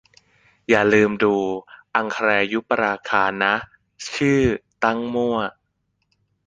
[0.69, 1.33] อย่าลืมดู
[1.97, 3.53] 'อังคารยุปราคา' นะ-
[4.13, 4.41] ชื่อ
[4.83, 5.37] ตั้งมั่ว